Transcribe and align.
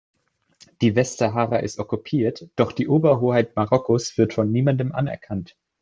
Die 0.81 0.95
Westsahara 0.95 1.57
ist 1.57 1.77
okkupiert, 1.77 2.49
doch 2.55 2.71
die 2.71 2.87
Oberhoheit 2.87 3.55
Marokkos 3.55 4.17
wird 4.17 4.33
von 4.33 4.51
niemandem 4.51 4.93
anerkannt. 4.93 5.55